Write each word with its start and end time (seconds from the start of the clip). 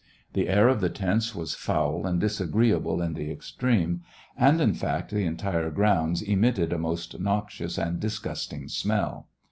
»»The 0.33 0.49
air 0.49 0.67
of 0.67 0.81
the 0.81 0.89
tents 0.89 1.35
was 1.35 1.53
foul 1.53 2.07
and 2.07 2.19
disagreeable 2.19 3.03
in 3.03 3.13
the 3.13 3.29
extreme, 3.29 4.01
and 4.35 4.59
in 4.59 4.73
fact 4.73 5.11
the 5.11 5.25
entire 5.27 5.69
grounjls 5.69 6.23
emitted 6.23 6.73
a 6.73 6.79
most 6.79 7.19
noxious 7.19 7.77
and 7.77 7.99
disgusting 7.99 8.67
smell. 8.67 9.27